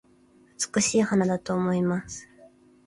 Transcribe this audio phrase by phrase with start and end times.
[0.73, 2.27] 美しい花だと思います